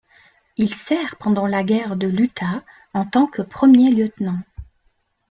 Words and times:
Il 0.57 0.73
sert 0.73 1.15
pendant 1.17 1.45
la 1.45 1.63
guerre 1.63 1.95
de 1.95 2.07
l'Utah 2.07 2.63
en 2.95 3.05
tant 3.05 3.27
que 3.27 3.43
premier 3.43 3.91
lieutenant. 3.91 4.39